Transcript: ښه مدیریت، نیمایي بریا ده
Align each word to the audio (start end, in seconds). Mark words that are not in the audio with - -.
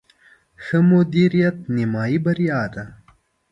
ښه 0.63 0.77
مدیریت، 0.89 1.57
نیمایي 1.75 2.17
بریا 2.25 2.61
ده 2.73 2.83